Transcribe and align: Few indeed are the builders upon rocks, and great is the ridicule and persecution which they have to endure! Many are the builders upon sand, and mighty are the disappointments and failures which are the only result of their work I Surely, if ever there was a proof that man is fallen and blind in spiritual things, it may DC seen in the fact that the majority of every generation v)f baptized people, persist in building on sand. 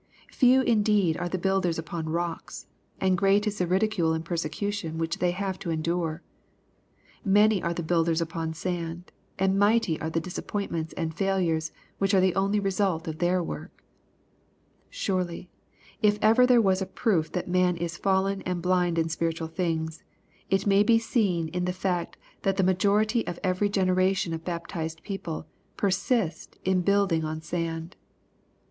Few 0.33 0.63
indeed 0.63 1.15
are 1.17 1.29
the 1.29 1.37
builders 1.37 1.77
upon 1.77 2.09
rocks, 2.09 2.65
and 2.99 3.15
great 3.15 3.45
is 3.45 3.59
the 3.59 3.67
ridicule 3.67 4.13
and 4.13 4.25
persecution 4.25 4.97
which 4.97 5.19
they 5.19 5.29
have 5.29 5.59
to 5.59 5.69
endure! 5.69 6.23
Many 7.23 7.61
are 7.61 7.75
the 7.75 7.83
builders 7.83 8.19
upon 8.19 8.55
sand, 8.55 9.11
and 9.37 9.59
mighty 9.59 10.01
are 10.01 10.09
the 10.09 10.19
disappointments 10.19 10.91
and 10.93 11.13
failures 11.13 11.71
which 11.99 12.15
are 12.15 12.19
the 12.19 12.33
only 12.33 12.59
result 12.59 13.07
of 13.07 13.19
their 13.19 13.43
work 13.43 13.69
I 13.77 13.81
Surely, 14.89 15.51
if 16.01 16.17
ever 16.19 16.47
there 16.47 16.63
was 16.63 16.81
a 16.81 16.87
proof 16.87 17.31
that 17.33 17.47
man 17.47 17.77
is 17.77 17.95
fallen 17.95 18.41
and 18.41 18.59
blind 18.59 18.97
in 18.97 19.07
spiritual 19.07 19.49
things, 19.49 20.01
it 20.49 20.65
may 20.65 20.83
DC 20.83 21.01
seen 21.01 21.47
in 21.49 21.65
the 21.65 21.73
fact 21.77 22.17
that 22.41 22.57
the 22.57 22.63
majority 22.63 23.27
of 23.27 23.37
every 23.43 23.69
generation 23.69 24.33
v)f 24.33 24.43
baptized 24.43 25.03
people, 25.03 25.45
persist 25.77 26.57
in 26.65 26.81
building 26.81 27.23
on 27.23 27.39
sand. 27.39 27.95